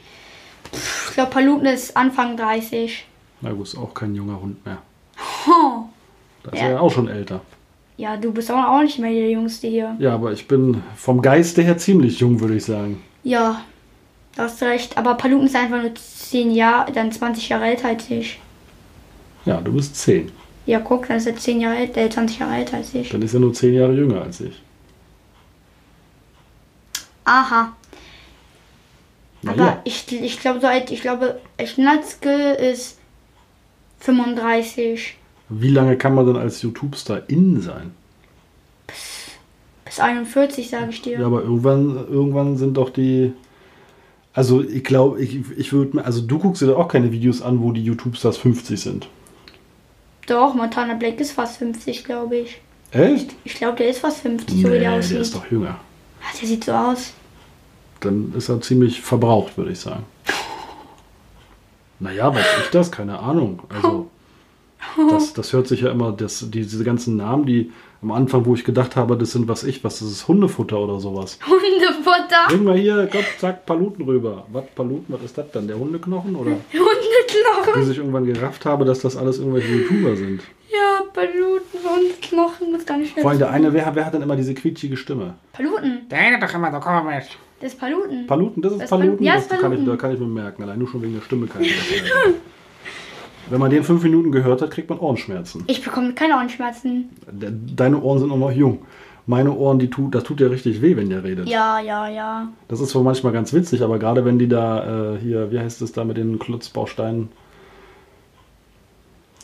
Ich 0.72 1.14
glaube, 1.14 1.30
Paluten 1.30 1.66
ist 1.66 1.96
Anfang 1.96 2.36
30. 2.36 3.06
Na 3.40 3.52
gut, 3.52 3.66
ist 3.66 3.76
auch 3.76 3.94
kein 3.94 4.14
junger 4.14 4.40
Hund 4.40 4.64
mehr. 4.66 4.78
Oh. 5.48 5.84
Da 6.42 6.50
ist 6.50 6.58
Ja. 6.60 6.64
er 6.66 6.70
ja 6.72 6.80
auch 6.80 6.90
schon 6.92 7.08
älter. 7.08 7.40
Ja, 8.02 8.16
du 8.16 8.32
bist 8.32 8.50
auch 8.50 8.64
auch 8.64 8.82
nicht 8.82 8.98
mehr 8.98 9.12
der 9.12 9.30
Jüngste 9.30 9.68
hier. 9.68 9.94
Ja, 10.00 10.14
aber 10.14 10.32
ich 10.32 10.48
bin 10.48 10.82
vom 10.96 11.22
Geiste 11.22 11.62
her 11.62 11.78
ziemlich 11.78 12.18
jung, 12.18 12.40
würde 12.40 12.56
ich 12.56 12.64
sagen. 12.64 13.00
Ja, 13.22 13.64
da 14.34 14.42
hast 14.42 14.60
du 14.60 14.64
recht. 14.64 14.98
Aber 14.98 15.14
Paluten 15.14 15.46
ist 15.46 15.54
einfach 15.54 15.80
nur 15.80 15.94
10 15.94 16.50
Jahre, 16.50 16.90
dann 16.90 17.12
20 17.12 17.50
Jahre 17.50 17.66
älter 17.66 17.90
als 17.90 18.10
ich. 18.10 18.40
Ja, 19.44 19.60
du 19.60 19.72
bist 19.72 19.94
10. 19.94 20.32
Ja, 20.66 20.80
guck, 20.80 21.06
dann 21.06 21.18
ist 21.18 21.28
er 21.28 21.36
10 21.36 21.60
Jahre 21.60 21.76
älter, 21.76 22.00
äh, 22.00 22.10
20 22.10 22.40
Jahre 22.40 22.56
älter 22.56 22.78
als 22.78 22.92
ich. 22.92 23.08
Dann 23.10 23.22
ist 23.22 23.34
er 23.34 23.38
nur 23.38 23.54
10 23.54 23.72
Jahre 23.72 23.92
jünger 23.92 24.22
als 24.22 24.40
ich. 24.40 24.60
Aha. 27.22 27.72
Na 29.42 29.52
Aber 29.52 29.64
ja. 29.64 29.80
ich, 29.84 30.10
ich 30.10 30.40
glaube, 30.40 30.58
so 30.58 30.66
alt, 30.66 30.90
ich 30.90 31.02
glaube, 31.02 31.40
Schnatzke 31.64 32.54
ist 32.54 32.98
35 34.00 35.18
Wie 35.60 35.70
lange 35.70 35.96
kann 35.98 36.14
man 36.14 36.26
denn 36.26 36.36
als 36.36 36.62
YouTube-Star 36.62 37.22
in 37.28 37.60
sein? 37.60 37.92
bis 39.84 40.00
41, 40.00 40.70
sage 40.70 40.90
ich 40.90 41.02
dir. 41.02 41.20
Ja, 41.20 41.26
aber 41.26 41.42
irgendwann, 41.42 41.94
irgendwann 42.08 42.56
sind 42.56 42.74
doch 42.78 42.88
die. 42.90 43.32
Also 44.32 44.62
ich 44.62 44.82
glaube, 44.84 45.20
ich, 45.20 45.40
ich 45.56 45.72
würde 45.74 45.96
mir. 45.96 46.04
Also 46.06 46.22
du 46.22 46.38
guckst 46.38 46.62
dir 46.62 46.66
da 46.68 46.76
auch 46.76 46.88
keine 46.88 47.12
Videos 47.12 47.42
an, 47.42 47.60
wo 47.60 47.72
die 47.72 47.84
YouTube-Stars 47.84 48.38
50 48.38 48.80
sind. 48.80 49.08
Doch, 50.26 50.54
Montana 50.54 50.94
Black 50.94 51.20
ist 51.20 51.32
fast 51.32 51.58
50, 51.58 52.04
glaube 52.04 52.36
ich. 52.36 52.60
Echt? 52.92 53.34
Ich 53.44 53.54
glaube, 53.54 53.76
der 53.76 53.88
ist 53.88 53.98
fast 53.98 54.20
50, 54.20 54.56
Nee, 54.56 54.62
so 54.62 54.68
wie 54.68 54.72
der 54.72 54.80
der 54.80 54.92
aussieht. 54.98 55.18
ist 55.18 55.34
doch 55.34 55.50
jünger. 55.50 55.66
Ja, 56.20 56.38
der 56.40 56.48
sieht 56.48 56.64
so 56.64 56.72
aus. 56.72 57.12
Dann 58.00 58.32
ist 58.36 58.48
er 58.48 58.60
ziemlich 58.60 59.00
verbraucht, 59.00 59.56
würde 59.58 59.72
ich 59.72 59.80
sagen. 59.80 60.04
Naja, 62.00 62.34
weiß 62.34 62.44
ich 62.64 62.70
das? 62.70 62.90
Keine 62.90 63.18
Ahnung. 63.18 63.60
Also, 63.68 64.10
das, 65.10 65.32
das 65.34 65.52
hört 65.52 65.66
sich 65.68 65.80
ja 65.82 65.90
immer, 65.90 66.12
das, 66.12 66.40
die, 66.50 66.60
diese 66.62 66.84
ganzen 66.84 67.16
Namen, 67.16 67.46
die 67.46 67.70
am 68.02 68.10
Anfang, 68.10 68.44
wo 68.46 68.54
ich 68.54 68.64
gedacht 68.64 68.96
habe, 68.96 69.16
das 69.16 69.30
sind 69.32 69.46
was 69.48 69.62
ich, 69.62 69.84
was, 69.84 70.00
das 70.00 70.08
ist 70.10 70.26
Hundefutter 70.26 70.78
oder 70.78 70.98
sowas. 70.98 71.38
Hundefutter. 71.46 72.48
Bring 72.48 72.64
mal 72.64 72.76
hier, 72.76 73.08
Gott, 73.12 73.24
zack, 73.38 73.64
Paluten 73.64 74.04
rüber. 74.04 74.44
Was, 74.52 74.64
Paluten, 74.74 75.04
was 75.08 75.22
ist 75.22 75.38
das 75.38 75.50
dann? 75.52 75.68
Der 75.68 75.78
Hundeknochen? 75.78 76.34
Oder? 76.34 76.50
Hundeknochen. 76.72 77.80
Bis 77.80 77.90
ich 77.90 77.98
irgendwann 77.98 78.24
gerafft 78.24 78.64
habe, 78.66 78.84
dass 78.84 79.00
das 79.00 79.16
alles 79.16 79.38
irgendwelche 79.38 79.68
YouTuber 79.72 80.16
sind. 80.16 80.42
Ja, 80.72 81.02
Paluten, 81.12 81.78
Hundeknochen, 81.84 82.72
das 82.72 82.86
gar 82.86 82.98
nicht 82.98 83.18
Vor 83.18 83.30
allem 83.30 83.38
der 83.38 83.50
eine, 83.50 83.72
wer, 83.72 83.94
wer 83.94 84.06
hat 84.06 84.14
denn 84.14 84.22
immer 84.22 84.36
diese 84.36 84.54
quietschige 84.54 84.96
Stimme? 84.96 85.34
Paluten, 85.52 86.08
Der 86.10 86.18
redet 86.18 86.42
doch 86.42 86.54
immer, 86.54 86.70
da 86.70 86.80
komm 86.80 87.04
mal 87.04 87.14
mit. 87.16 87.24
das 87.60 87.72
ist 87.74 87.78
Paluten. 87.78 88.26
Paluten, 88.26 88.62
das 88.62 88.72
ist 88.72 88.78
Das 88.80 88.84
ist 88.86 88.90
Paluten? 88.90 89.08
Paluten. 89.10 89.24
Ja, 89.26 89.34
das 89.34 89.48
das 89.48 89.56
ist 89.58 89.62
kann 89.62 89.72
ich, 89.72 89.78
Paluten. 89.78 89.96
da 89.96 90.00
kann 90.00 90.14
ich 90.14 90.20
mir 90.20 90.26
merken. 90.26 90.62
Allein 90.64 90.78
nur 90.78 90.88
schon 90.88 91.02
wegen 91.02 91.14
der 91.14 91.20
Stimme 91.22 91.46
kann 91.46 91.62
ich 91.62 91.76
das 91.76 91.90
merken. 92.02 92.34
Wenn 93.52 93.60
man 93.60 93.70
den 93.70 93.84
fünf 93.84 94.02
Minuten 94.02 94.32
gehört 94.32 94.62
hat, 94.62 94.70
kriegt 94.70 94.88
man 94.88 94.98
Ohrenschmerzen. 94.98 95.64
Ich 95.66 95.84
bekomme 95.84 96.14
keine 96.14 96.36
Ohrenschmerzen. 96.36 97.10
De- 97.30 97.52
Deine 97.76 98.00
Ohren 98.00 98.18
sind 98.18 98.30
auch 98.32 98.38
noch 98.38 98.50
jung. 98.50 98.78
Meine 99.26 99.52
Ohren, 99.52 99.78
die 99.78 99.90
tut, 99.90 100.14
das 100.14 100.24
tut 100.24 100.40
ja 100.40 100.46
richtig 100.48 100.80
weh, 100.80 100.96
wenn 100.96 101.10
der 101.10 101.22
redet. 101.22 101.46
Ja, 101.48 101.78
ja, 101.78 102.08
ja. 102.08 102.48
Das 102.68 102.80
ist 102.80 102.88
zwar 102.88 103.02
manchmal 103.02 103.32
ganz 103.34 103.52
witzig, 103.52 103.82
aber 103.82 103.98
gerade 103.98 104.24
wenn 104.24 104.38
die 104.38 104.48
da 104.48 105.14
äh, 105.14 105.18
hier, 105.18 105.52
wie 105.52 105.58
heißt 105.60 105.82
es 105.82 105.92
da 105.92 106.02
mit 106.04 106.16
den 106.16 106.38
Klotzbausteinen, 106.38 107.28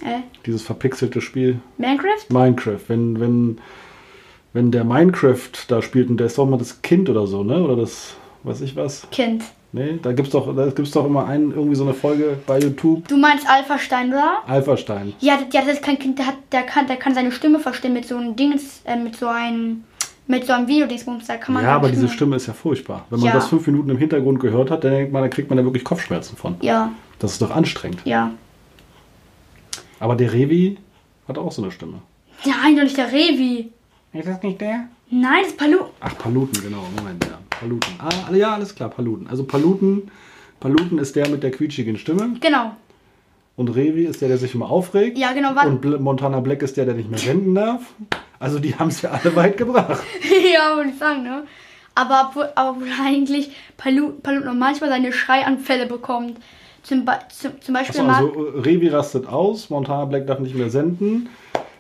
Äh, 0.01 0.21
dieses 0.47 0.63
verpixelte 0.63 1.21
Spiel, 1.21 1.61
Minecraft? 1.77 2.31
Minecraft, 2.31 2.81
wenn, 2.89 3.21
wenn, 3.21 3.59
wenn 4.55 4.71
der 4.71 4.85
Minecraft 4.85 5.51
da 5.69 5.83
spielt 5.83 6.09
und 6.09 6.17
der 6.17 6.29
ist 6.29 6.39
doch 6.39 6.47
mal 6.49 6.57
das 6.57 6.81
Kind 6.83 7.11
oder 7.11 7.27
so, 7.27 7.45
ne? 7.45 7.63
Oder 7.63 7.77
das, 7.77 8.15
weiß 8.45 8.63
ich 8.63 8.75
was. 8.75 9.07
Kind. 9.11 9.43
Nee, 9.73 9.99
da 10.03 10.13
gibt's 10.13 10.31
doch, 10.31 10.55
da 10.57 10.71
gibt's 10.71 10.93
doch 10.93 11.05
immer 11.05 11.27
einen, 11.27 11.51
irgendwie 11.51 11.75
so 11.77 11.85
eine 11.85 11.93
Folge 11.93 12.39
bei 12.47 12.59
YouTube. 12.59 13.07
Du 13.07 13.19
meinst 13.19 13.47
Alpha-Stein, 13.49 14.09
oder? 14.11 14.39
Alpha-Stein. 14.47 15.13
Ja, 15.21 15.37
das- 15.37 15.53
ja, 15.53 15.61
das 15.61 15.75
ist 15.75 15.83
kein 15.83 15.99
Kind, 15.99 16.19
der, 16.19 16.27
hat, 16.29 16.37
der, 16.53 16.63
kann, 16.63 16.87
der 16.87 16.97
kann 16.97 17.15
seine 17.15 17.31
Stimme 17.33 17.59
verstehen 17.61 17.93
mit 17.93 18.07
so 18.07 18.17
einem 18.17 18.35
Dings, 18.35 18.81
äh, 18.87 18.97
mit 18.97 19.17
so 19.17 19.27
einem, 19.27 19.85
mit 20.27 20.47
so 20.47 20.55
einem 20.55 20.69
Videodingsbums, 20.69 21.27
da 21.27 21.37
kann 21.37 21.55
man 21.55 21.65
Ja, 21.65 21.77
aber 21.77 21.91
diese 21.91 22.09
Stimme 22.09 22.37
ist 22.37 22.47
ja 22.47 22.55
furchtbar. 22.55 23.05
Wenn 23.11 23.21
man 23.21 23.29
Ja. 23.29 23.35
das 23.35 23.49
fünf 23.49 23.67
Minuten 23.67 23.91
im 23.91 23.99
Hintergrund 23.99 24.41
gehört 24.41 24.71
hat, 24.71 24.85
dann 24.85 24.93
denkt 24.93 25.13
man, 25.13 25.23
da 25.23 25.29
kriegt 25.29 25.51
man 25.51 25.59
da 25.59 25.65
wirklich 25.65 25.85
Kopfschmerzen 25.85 26.37
von. 26.37 26.57
Ja, 26.63 26.91
Das 27.19 27.33
ist 27.33 27.43
doch 27.43 27.51
anstrengend. 27.51 28.01
ja. 28.05 28.31
Aber 30.01 30.15
der 30.15 30.33
Revi 30.33 30.79
hat 31.27 31.39
auch 31.39 31.51
so 31.53 31.63
eine 31.63 31.73
Stimme. 31.73 31.95
Nein, 32.45 32.77
doch 32.77 32.85
nicht 32.85 32.97
der 32.97 33.11
Revi. 33.11 33.71
Ist 34.13 34.29
das 34.29 34.43
nicht 34.43 34.61
der? 34.61 34.85
Nein, 35.11 35.39
das 35.43 35.49
ist 35.49 35.59
Palu. 35.59 35.79
Ach, 36.01 36.17
Paluten, 36.19 36.63
genau. 36.63 36.85
Moment, 36.97 37.25
ja. 37.25 37.38
Paluten. 37.61 37.93
Ah, 37.99 38.35
ja, 38.35 38.55
alles 38.55 38.75
klar, 38.75 38.91
Paluten. 38.91 39.27
Also 39.29 39.45
Paluten, 39.45 40.11
Paluten 40.61 40.99
ist 40.99 41.17
der 41.17 41.29
mit 41.29 41.43
der 41.43 41.51
quietschigen 41.51 41.99
Stimme. 41.99 42.37
Genau. 42.41 42.73
Und 43.57 43.71
Revi 43.71 44.05
ist 44.05 44.21
der, 44.21 44.29
der 44.29 44.39
sich 44.39 44.55
immer 44.55 44.71
aufregt. 44.71 45.19
Ja, 45.19 45.33
genau. 45.33 45.51
Wann? 45.55 45.67
Und 45.67 45.81
Bl 45.81 45.99
Montana 45.99 46.41
Black 46.41 46.63
ist 46.63 46.77
der, 46.77 46.85
der 46.85 46.95
nicht 46.95 47.11
mehr 47.11 47.19
senden 47.19 47.55
darf. 47.57 47.83
Also 48.39 48.61
die 48.61 48.77
haben 48.77 48.89
es 48.89 49.03
ja 49.03 49.11
alle 49.11 49.35
weit 49.35 49.57
gebracht. 49.57 50.05
ja, 50.55 50.77
würde 50.77 50.91
ich 50.91 50.99
sagen, 50.99 51.25
ne? 51.25 51.43
Aber 51.97 52.29
obwohl, 52.29 52.49
obwohl 52.55 52.87
eigentlich 53.05 53.51
Palu, 53.77 54.13
Palu 54.23 54.45
noch 54.45 54.55
manchmal 54.55 54.91
seine 54.91 55.13
Schreianfälle 55.13 55.87
bekommt. 55.87 56.39
Zum, 56.85 57.05
Be 57.05 57.19
zum, 57.29 57.61
zum 57.61 57.75
Beispiel 57.75 58.01
Achso, 58.03 58.13
also 58.13 58.47
äh, 58.47 58.61
Revi 58.61 58.89
rastet 58.89 59.27
aus, 59.27 59.69
Montana 59.69 60.05
Black 60.05 60.29
darf 60.29 60.39
nicht 60.39 60.55
mehr 60.55 60.71
senden. 60.71 61.29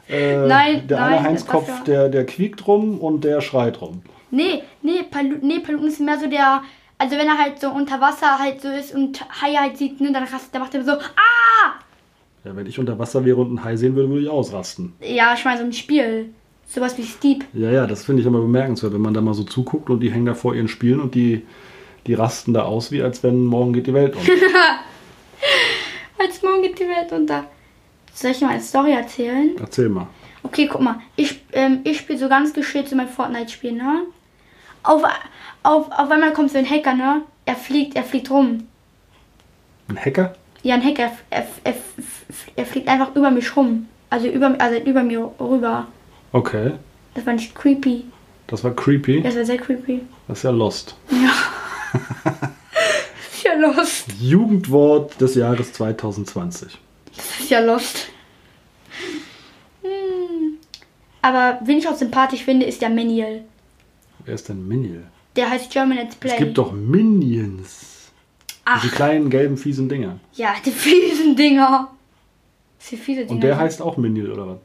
Äh, 0.08 0.46
Nein, 0.46 0.88
der 0.88 0.98
nein, 0.98 1.12
eine 1.12 1.28
Heinzkopf, 1.28 1.84
der, 1.84 2.08
der 2.08 2.26
quiekt 2.26 2.66
rum 2.66 2.98
und 2.98 3.22
der 3.22 3.40
schreit 3.40 3.80
rum. 3.80 4.02
Nee, 4.30 4.62
nee, 4.82 5.02
Palu, 5.10 5.36
nee, 5.40 5.60
Paluten 5.60 5.88
ist 5.88 6.00
mehr 6.00 6.18
so 6.18 6.26
der. 6.26 6.62
Also 6.98 7.16
wenn 7.16 7.28
er 7.28 7.38
halt 7.38 7.60
so 7.60 7.70
unter 7.70 8.00
Wasser 8.00 8.38
halt 8.38 8.60
so 8.60 8.68
ist 8.68 8.94
und 8.94 9.24
Haie 9.40 9.58
halt 9.58 9.76
sieht, 9.76 10.00
ne, 10.00 10.12
dann 10.12 10.24
rastet, 10.24 10.54
dann 10.54 10.62
macht 10.62 10.74
er 10.74 10.84
so, 10.84 10.92
ah! 10.92 11.74
Ja, 12.44 12.56
wenn 12.56 12.66
ich 12.66 12.78
unter 12.78 12.98
Wasser 12.98 13.24
wäre 13.24 13.36
und 13.36 13.48
einen 13.48 13.64
Hai 13.64 13.76
sehen 13.76 13.94
würde, 13.94 14.08
würde 14.08 14.22
ich 14.22 14.28
ausrasten. 14.28 14.94
Ja, 15.00 15.34
ich 15.34 15.44
meine 15.44 15.58
so 15.58 15.64
ein 15.64 15.72
Spiel. 15.72 16.30
Sowas 16.66 16.98
wie 16.98 17.04
Steep. 17.04 17.44
Ja, 17.54 17.70
ja, 17.70 17.86
das 17.86 18.04
finde 18.04 18.20
ich 18.20 18.26
immer 18.26 18.40
bemerkenswert, 18.40 18.92
wenn 18.92 19.00
man 19.00 19.14
da 19.14 19.20
mal 19.20 19.32
so 19.32 19.44
zuguckt 19.44 19.90
und 19.90 20.00
die 20.00 20.12
hängen 20.12 20.26
da 20.26 20.34
vor 20.34 20.54
ihren 20.54 20.68
Spielen 20.68 21.00
und 21.00 21.14
die, 21.14 21.46
die 22.06 22.14
rasten 22.14 22.52
da 22.52 22.64
aus, 22.64 22.90
wie 22.92 23.02
als 23.02 23.22
wenn 23.22 23.44
morgen 23.44 23.72
geht 23.72 23.86
die 23.86 23.94
Welt 23.94 24.14
um. 24.16 24.22
Als 26.20 26.42
morgen 26.42 26.62
geht 26.62 26.78
die 26.80 26.88
Welt 26.88 27.12
unter. 27.12 27.44
Soll 28.12 28.32
ich 28.32 28.38
dir 28.40 28.46
mal 28.46 28.54
eine 28.54 28.62
Story 28.62 28.90
erzählen? 28.92 29.52
Erzähl 29.60 29.88
mal. 29.88 30.08
Okay, 30.42 30.68
guck 30.70 30.80
mal. 30.80 31.00
Ich, 31.14 31.40
ähm, 31.52 31.80
ich 31.84 31.98
spiele 31.98 32.18
so 32.18 32.28
ganz 32.28 32.52
geschickt 32.52 32.88
so 32.88 32.96
mein 32.96 33.08
Fortnite-Spiel, 33.08 33.72
ne? 33.72 34.02
Auf, 34.82 35.02
auf, 35.62 35.90
auf 35.90 36.10
einmal 36.10 36.32
kommt 36.32 36.50
so 36.50 36.58
ein 36.58 36.68
Hacker, 36.68 36.94
ne? 36.94 37.22
Er 37.44 37.56
fliegt, 37.56 37.96
er 37.96 38.04
fliegt 38.04 38.30
rum. 38.30 38.68
Ein 39.88 39.98
Hacker? 39.98 40.34
Ja, 40.62 40.74
ein 40.74 40.84
Hacker, 40.84 41.10
er, 41.30 41.46
er, 41.64 41.74
er 42.56 42.66
fliegt 42.66 42.88
einfach 42.88 43.14
über 43.14 43.30
mich 43.30 43.56
rum. 43.56 43.88
Also 44.10 44.28
über, 44.28 44.54
also 44.58 44.78
über 44.78 45.02
mir 45.02 45.30
rüber. 45.40 45.86
Okay. 46.32 46.72
Das 47.14 47.26
war 47.26 47.32
nicht 47.34 47.54
creepy. 47.54 48.04
Das 48.46 48.64
war 48.64 48.74
creepy. 48.74 49.22
Das 49.22 49.36
war 49.36 49.44
sehr 49.44 49.58
creepy. 49.58 50.00
Das 50.26 50.38
ist 50.38 50.44
ja 50.44 50.50
Lost. 50.50 50.96
Ist 53.32 53.44
ja 53.44 53.54
lost. 53.54 54.06
Jugendwort 54.20 55.20
des 55.20 55.36
Jahres 55.36 55.72
2020. 55.72 56.76
Das 57.16 57.40
ist 57.40 57.50
ja 57.50 57.60
lost. 57.60 58.08
Hm. 59.82 60.58
Aber 61.22 61.60
wen 61.64 61.78
ich 61.78 61.88
auch 61.88 61.96
sympathisch 61.96 62.44
finde, 62.44 62.66
ist 62.66 62.82
der 62.82 62.90
Meniel. 62.90 63.44
Wer 64.28 64.34
ist 64.34 64.46
denn 64.50 64.68
Minion? 64.68 65.04
Der 65.36 65.48
heißt 65.48 65.70
German 65.70 65.96
Let's 65.96 66.14
Play. 66.14 66.32
Es 66.32 66.36
gibt 66.36 66.58
doch 66.58 66.70
Minions. 66.70 68.10
Ach, 68.66 68.82
Die 68.82 68.90
kleinen 68.90 69.30
gelben 69.30 69.56
fiesen 69.56 69.88
Dinger. 69.88 70.20
ja, 70.34 70.54
die 70.62 70.70
fiesen 70.70 71.34
Dinger. 71.34 71.88
Sind 72.78 73.00
fiese 73.00 73.20
Dinger. 73.20 73.30
Und 73.32 73.40
der 73.42 73.56
heißt 73.56 73.80
auch 73.80 73.96
Minion, 73.96 74.30
oder 74.30 74.46
was? 74.48 74.58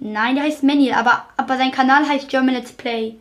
Nein, 0.00 0.34
der 0.34 0.42
heißt 0.42 0.64
Meniel, 0.64 0.94
aber, 0.94 1.26
aber 1.36 1.56
sein 1.56 1.70
Kanal 1.70 2.08
heißt 2.08 2.28
German 2.28 2.56
Let's 2.56 2.72
Play. 2.72 3.14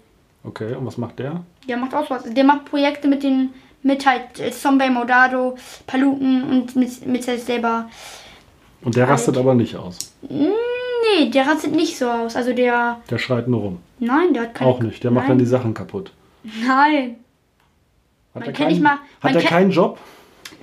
Okay, 0.43 0.73
und 0.73 0.83
was 0.87 0.97
macht 0.97 1.19
der? 1.19 1.43
Der 1.67 1.77
macht 1.77 1.93
auch 1.93 2.09
was. 2.09 2.23
Der 2.23 2.43
macht 2.43 2.65
Projekte 2.65 3.07
mit 3.07 3.21
den, 3.21 3.51
mit 3.83 4.03
halt 4.07 4.39
äh, 4.39 4.49
Zombie, 4.49 4.89
Modado, 4.89 5.55
Paluten 5.85 6.43
und 6.43 6.75
mit, 6.75 7.05
mit 7.05 7.23
sich 7.23 7.43
selber. 7.43 7.87
Und 8.81 8.95
der 8.95 9.07
rastet 9.07 9.37
aber 9.37 9.53
nicht 9.53 9.75
aus. 9.75 9.97
Mm, 10.23 10.47
Nee, 11.03 11.29
der 11.29 11.47
rastet 11.47 11.73
nicht 11.73 11.97
so 11.97 12.09
aus. 12.09 12.35
Also 12.35 12.53
der, 12.53 13.01
Der 13.09 13.17
schreit 13.17 13.47
nur 13.47 13.61
rum. 13.61 13.79
nein, 13.99 14.33
der 14.33 14.43
hat 14.43 14.55
keine... 14.55 14.69
Auch 14.69 14.79
nicht. 14.79 15.03
Der 15.03 15.11
macht 15.11 15.23
dann 15.25 15.37
nein. 15.37 15.45
die 15.45 15.49
Sachen 15.49 15.73
kaputt. 15.73 16.11
Nein, 16.43 17.17
Hat 18.33 18.41
Man 18.41 18.43
er 18.43 18.53
keinen, 18.53 18.81
mal- 18.81 18.99
hat 19.21 19.35
er 19.35 19.41
keinen 19.41 19.71
Job? 19.71 19.99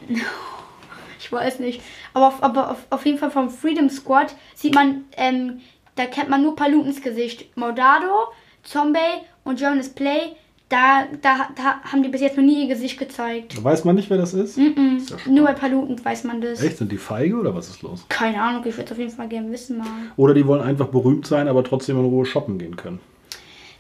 ich 1.19 1.33
weiß 1.33 1.59
nicht. 1.61 1.83
Aber 2.13 2.29
auf, 2.29 2.43
aber 2.43 2.71
auf, 2.71 2.79
auf 2.91 3.05
jeden 3.07 3.19
Fall 3.19 3.31
vom 3.31 3.51
Freedom 3.51 3.89
Squad 3.91 4.35
sieht 4.55 4.75
man, 4.75 5.05
ähm, 5.17 5.61
da 5.97 6.07
kennt 6.07 6.29
man 6.31 6.43
nur 6.43 6.57
Palutens 6.57 7.03
Gesicht. 7.03 7.57
Modado, 7.57 8.29
Zombie 8.63 8.99
und 9.45 9.59
German 9.59 9.85
Play, 9.95 10.37
da, 10.69 11.05
da, 11.21 11.49
da 11.55 11.81
haben 11.85 12.03
die 12.03 12.09
bis 12.09 12.21
jetzt 12.21 12.37
noch 12.37 12.45
nie 12.45 12.63
ihr 12.63 12.69
Gesicht 12.69 12.99
gezeigt. 12.99 13.63
Weiß 13.63 13.85
man 13.85 13.95
nicht, 13.95 14.11
wer 14.11 14.17
das 14.17 14.35
ist? 14.35 14.57
Mm 14.57 14.97
Ist 14.97 15.11
ja. 15.11 15.17
Nur 15.27 15.45
bei 15.45 15.53
Paluten 15.53 16.03
weiß 16.03 16.25
man 16.25 16.41
das. 16.41 16.63
Echt? 16.63 16.79
Sind 16.79 16.91
die 16.91 16.97
feige 16.99 17.37
oder 17.37 17.55
was 17.55 17.69
ist 17.69 17.83
los? 17.83 18.05
Keine 18.09 18.41
Ahnung, 18.41 18.63
ich 18.65 18.75
würde 18.77 18.85
es 18.85 18.93
auf 18.93 18.99
jeden 18.99 19.11
Fall 19.11 19.29
gerne 19.29 19.51
wissen 19.51 19.79
mal. 19.79 19.87
Oder 20.17 20.35
die 20.35 20.47
wollen 20.47 20.63
einfach 20.63 20.89
berühmt 20.89 21.27
sein, 21.27 21.49
aber 21.49 21.63
trotzdem 21.65 21.99
in 21.99 22.05
Ruhe 22.07 22.25
shoppen 22.25 22.59
gehen 22.59 22.77
können. 22.77 23.01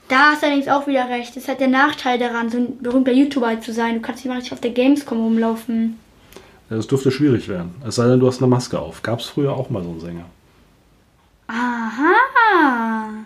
Da 0.09 0.33
hast 0.33 0.43
du 0.43 0.47
allerdings 0.47 0.69
auch 0.69 0.87
wieder 0.87 1.09
recht. 1.09 1.31
Das 1.31 1.45
ist 1.45 1.49
halt 1.49 1.61
der 1.61 1.69
Nachteil 1.69 2.19
daran, 2.19 2.51
so 2.51 2.59
ein 2.59 2.79
berühmter 2.79 3.13
YouTuber 3.13 3.61
zu 3.61 3.73
sein. 3.73 3.95
Du 3.95 4.01
kannst 4.01 4.23
nicht 4.23 4.29
mal 4.29 4.37
richtig 4.37 4.53
auf 4.53 4.61
der 4.61 4.73
Gamescom 4.73 5.19
rumlaufen. 5.19 5.99
Das 6.69 6.87
dürfte 6.87 7.11
schwierig 7.11 7.49
werden. 7.49 7.75
Es 7.87 7.97
sei 7.97 8.07
denn, 8.07 8.21
du 8.21 8.27
hast 8.27 8.39
eine 8.39 8.49
Maske 8.49 8.79
auf. 8.79 9.03
Gab 9.03 9.21
es 9.21 9.27
früher 9.27 9.55
auch 9.55 9.71
mal 9.71 9.83
so 9.83 9.91
einen 9.91 10.01
Sänger. 10.01 10.25
Aha. 11.47 13.25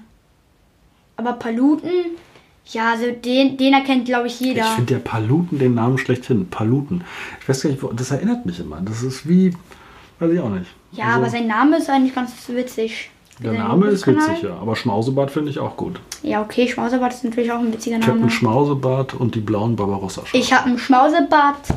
Aber 1.17 1.33
Paluten, 1.33 1.91
ja, 2.73 2.93
also 2.93 3.07
den, 3.11 3.57
den 3.57 3.73
erkennt, 3.73 4.05
glaube 4.05 4.27
ich, 4.27 4.41
jeder. 4.41 4.63
Ich 4.63 4.69
finde 4.69 4.95
der 4.95 5.01
Paluten 5.01 5.59
den 5.59 5.75
Namen 5.75 5.97
schlechthin. 5.99 6.49
Paluten. 6.51 7.03
Ich 7.41 7.49
weiß 7.49 7.63
gar 7.63 7.71
nicht, 7.71 7.83
das 7.95 8.11
erinnert 8.11 8.45
mich 8.45 8.61
immer. 8.61 8.81
Das 8.83 9.03
ist 9.03 9.29
wie, 9.29 9.55
weiß 10.19 10.31
ich 10.33 10.41
auch 10.41 10.51
nicht. 10.51 10.67
ja, 10.93 11.07
Also, 11.07 11.17
aber 11.19 11.31
sein 11.31 11.47
Name 11.47 11.79
ist 11.79 11.89
eigentlich 11.89 12.15
ganz 12.15 12.33
witzig. 12.49 13.11
Der 13.43 13.53
Name 13.53 13.87
ist 13.87 14.07
witzig, 14.07 14.43
ja. 14.43 14.57
Aber 14.57 14.75
Schmausebart 14.75 15.31
finde 15.31 15.51
ich 15.51 15.59
auch 15.61 15.77
gut. 15.77 16.01
Ja, 16.23 16.43
okay, 16.43 16.67
Schmausebart 16.69 17.15
ist 17.15 17.25
natürlich 17.25 17.53
auch 17.53 17.61
ein 17.61 17.73
witziger 17.73 17.99
Name. 17.99 18.29
Schmausebart 18.29 19.15
und 19.15 19.35
die 19.35 19.41
blauen 19.41 19.77
barbarossa 19.77 20.23
-Schals. 20.23 20.35
Ich 20.35 20.53
habe 20.53 20.67
einen 20.67 20.79
Schmausebart. 20.79 21.69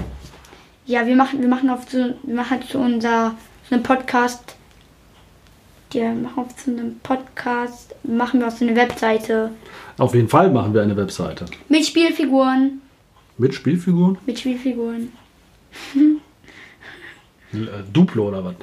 Ja, 0.88 1.06
wir 1.06 1.16
machen, 1.16 1.40
wir 1.40 1.48
machen 1.48 1.70
auf 1.70 1.82
so, 1.88 1.98
wir 2.24 2.36
machen 2.36 2.50
halt 2.50 2.64
zu 2.68 2.80
unser, 2.80 3.36
so 3.70 3.76
einem 3.76 3.84
Podcast. 3.84 4.56
Wir 5.92 6.12
machen 6.14 6.40
auf 6.40 6.48
so 6.66 6.72
einem 6.72 7.00
Podcast, 7.04 7.94
machen 8.04 8.40
wir 8.40 8.48
auf 8.48 8.58
so 8.58 8.66
eine 8.66 8.76
Webseite 8.76 9.52
Auf 10.01 10.15
jeden 10.15 10.29
Fall 10.29 10.50
machen 10.50 10.74
wir 10.74 10.81
eine 10.81 10.98
Webseite. 10.98 11.46
mit 11.70 11.86
Spielfiguren. 11.86 12.81
Mit 13.38 13.53
Spielfiguren? 13.53 14.17
Mit 14.25 14.39
Spielfiguren. 14.39 15.12
Äh, 17.53 17.58
Duplo 17.93 18.29
oder 18.29 18.43
was? 18.46 18.55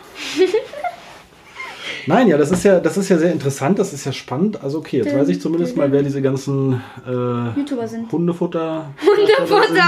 Nein, 2.06 2.26
ja, 2.28 2.36
das 2.38 2.50
ist 2.50 2.64
ja, 2.64 2.80
das 2.80 2.96
ist 2.96 3.08
ja 3.08 3.18
sehr 3.18 3.32
interessant, 3.32 3.78
das 3.78 3.92
ist 3.92 4.04
ja 4.04 4.12
spannend. 4.12 4.62
Also 4.62 4.78
okay, 4.78 4.96
jetzt 4.98 5.14
weiß 5.14 5.28
ich 5.28 5.40
zumindest 5.40 5.76
mal, 5.76 5.92
wer 5.92 6.02
diese 6.02 6.22
ganzen 6.22 6.80
äh, 7.06 7.10
YouTuber 7.58 7.86
sind. 7.86 8.10
Hundefutter 8.10 8.90
Hundefutter. 9.00 9.68
sind. 9.68 9.78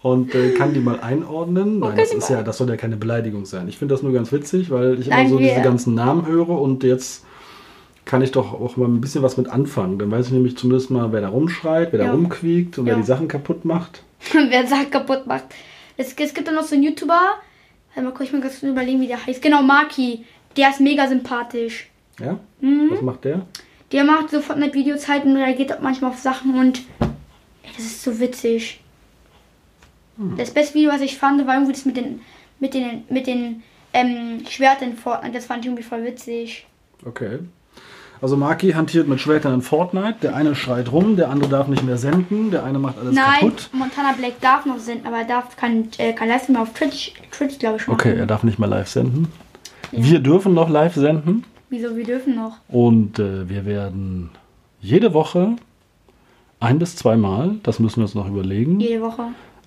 Und 0.00 0.34
äh, 0.34 0.50
kann 0.52 0.72
die 0.74 0.80
mal 0.80 0.98
einordnen. 1.00 1.78
Nein, 1.80 1.90
kann 1.90 1.98
das 1.98 2.12
ist 2.12 2.28
ja, 2.30 2.42
das 2.42 2.56
soll 2.58 2.68
ja 2.70 2.76
keine 2.76 2.96
Beleidigung 2.96 3.44
sein. 3.44 3.68
Ich 3.68 3.78
finde 3.78 3.94
das 3.94 4.02
nur 4.02 4.12
ganz 4.12 4.32
witzig, 4.32 4.70
weil 4.70 4.98
ich 5.00 5.08
Nein, 5.08 5.26
immer 5.26 5.30
so 5.30 5.38
wir- 5.38 5.48
diese 5.50 5.62
ganzen 5.62 5.94
Namen 5.94 6.26
höre 6.26 6.50
und 6.50 6.82
jetzt 6.84 7.24
kann 8.08 8.22
ich 8.22 8.32
doch 8.32 8.54
auch 8.54 8.76
mal 8.76 8.88
ein 8.88 9.00
bisschen 9.00 9.22
was 9.22 9.36
mit 9.36 9.48
anfangen. 9.48 9.98
Dann 9.98 10.10
weiß 10.10 10.26
ich 10.26 10.32
nämlich 10.32 10.56
zumindest 10.56 10.90
mal, 10.90 11.12
wer 11.12 11.20
da 11.20 11.28
rumschreit, 11.28 11.92
wer 11.92 12.00
Ja. 12.00 12.06
da 12.06 12.12
rumquiekt 12.12 12.78
und 12.78 12.86
wer 12.86 12.94
Ja. 12.94 12.98
die 13.00 13.06
Sachen 13.06 13.28
kaputt 13.28 13.64
macht. 13.64 14.02
Wer 14.32 14.66
Sachen 14.66 14.90
kaputt 14.90 15.26
macht. 15.28 15.44
Es, 15.96 16.12
es 16.14 16.34
gibt 16.34 16.48
dann 16.48 16.56
noch 16.56 16.64
so 16.64 16.74
einen 16.74 16.82
YouTuber. 16.84 17.20
Warte 17.94 18.02
mal, 18.02 18.12
kurz 18.12 18.28
ich 18.28 18.32
mal 18.32 18.40
ganz 18.42 18.60
überlegen, 18.64 19.00
wie 19.00 19.06
der 19.06 19.24
heißt. 19.24 19.40
Genau, 19.40 19.62
Maki. 19.62 20.24
Der 20.56 20.70
ist 20.70 20.80
mega 20.80 21.06
sympathisch. 21.06 21.88
Ja? 22.18 22.40
Mhm. 22.60 22.88
Was 22.90 23.02
macht 23.02 23.24
der? 23.24 23.46
Der 23.92 24.02
macht 24.04 24.30
so 24.30 24.40
Fortnite-Videos 24.40 25.06
halt 25.06 25.24
und 25.24 25.36
reagiert 25.36 25.72
auch 25.72 25.80
manchmal 25.80 26.10
auf 26.10 26.18
Sachen 26.18 26.58
und 26.58 26.80
ey, 27.62 27.70
das 27.76 27.84
ist 27.84 28.02
so 28.02 28.18
witzig. 28.18 28.80
Das 30.36 30.50
beste 30.50 30.74
Video, 30.74 30.90
was 30.90 31.00
ich 31.00 31.16
fand, 31.16 31.46
war 31.46 31.54
irgendwie 31.54 31.72
das 31.74 31.84
mit 31.84 31.96
den 31.96 32.20
mit 32.58 32.74
den 32.74 33.04
mit 33.08 33.26
den 33.28 33.62
ähm, 33.92 34.42
Schwertern 34.48 34.90
in 34.90 34.96
Fortnite. 34.96 35.34
Das 35.34 35.46
fand 35.46 35.60
ich 35.60 35.66
irgendwie 35.66 35.84
voll 35.84 36.04
witzig. 36.04 36.66
Okay. 37.06 37.38
Also 38.20 38.36
Maki 38.36 38.72
hantiert 38.72 39.06
mit 39.08 39.20
Schwertern 39.20 39.54
in 39.54 39.62
Fortnite. 39.62 40.16
Der 40.22 40.34
eine 40.34 40.54
schreit 40.54 40.90
rum, 40.92 41.16
der 41.16 41.30
andere 41.30 41.48
darf 41.50 41.68
nicht 41.68 41.84
mehr 41.84 41.96
senden, 41.98 42.50
der 42.50 42.64
eine 42.64 42.78
macht 42.78 42.98
alles 42.98 43.14
Nein, 43.14 43.40
kaputt. 43.40 43.70
Montana 43.72 44.12
Black 44.18 44.40
darf 44.40 44.66
noch 44.66 44.78
senden, 44.78 45.06
aber 45.06 45.18
er 45.18 45.24
darf 45.26 45.56
kein, 45.56 45.88
äh, 45.98 46.12
kein 46.12 46.28
Livestream 46.28 46.56
auf 46.56 46.72
Twitch, 46.74 47.12
Twitch 47.30 47.58
glaube 47.58 47.76
ich, 47.78 47.86
machen. 47.86 47.98
Okay, 48.00 48.16
er 48.16 48.26
darf 48.26 48.42
nicht 48.42 48.58
mehr 48.58 48.68
live 48.68 48.88
senden. 48.88 49.28
Wir 49.92 50.18
dürfen 50.20 50.52
noch 50.52 50.68
live 50.68 50.94
senden 50.94 51.44
Wieso, 51.70 51.96
wir 51.96 52.04
dürfen 52.04 52.34
noch. 52.34 52.56
und 52.68 53.18
äh, 53.18 53.48
wir 53.48 53.64
werden 53.66 54.30
jede 54.80 55.14
Woche 55.14 55.56
ein 56.60 56.78
bis 56.78 56.96
zweimal, 56.96 57.56
das 57.62 57.78
müssen 57.78 57.96
wir 57.98 58.02
uns 58.04 58.14
noch 58.14 58.26
überlegen, 58.28 58.80
Jede 58.80 59.00
Woche. 59.02 59.24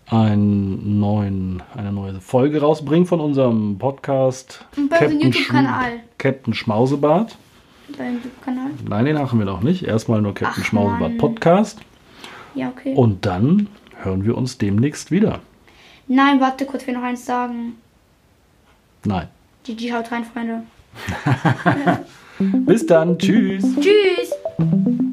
einen 0.08 1.00
neuen, 1.00 1.64
eine 1.76 1.92
neue 1.92 2.20
Folge 2.20 2.60
rausbringen 2.62 3.06
von 3.06 3.20
unserem 3.22 3.78
Podcast 3.78 4.66
Und 4.76 4.90
bei 4.90 4.98
unserem 5.00 5.20
Schm- 5.20 5.24
YouTube-Kanal. 5.26 5.92
Captain 6.18 6.54
Schmausebart. 6.54 7.38
Dein 7.98 8.16
YouTube-Kanal. 8.16 8.72
Nein, 8.88 9.06
den 9.06 9.16
machen 9.18 9.40
wir 9.40 9.46
noch 9.46 9.62
nicht. 9.62 9.84
Erstmal 9.84 10.22
nur 10.22 10.34
Captain 10.34 10.64
Ach, 10.68 10.72
Mann. 11.00 11.18
Podcast. 11.18 11.80
Ja, 12.56 12.70
okay. 12.70 12.94
Und 12.96 13.26
dann 13.26 13.68
hören 14.02 14.24
wir 14.24 14.38
uns 14.38 14.58
demnächst 14.58 15.12
wieder. 15.12 15.40
Nein, 16.08 16.40
warte 16.42 16.66
kurz, 16.66 16.86
wir 16.88 16.94
noch 16.94 17.04
eins 17.04 17.26
sagen. 17.26 17.78
Nein. 19.06 19.28
GG, 19.64 19.94
haut 19.94 20.12
rein, 20.12 20.26
Freunde. 20.26 20.64
Bis 22.66 22.86
dann. 22.86 23.18
Tschüss. 23.18 23.64
Tschüss. 23.80 25.12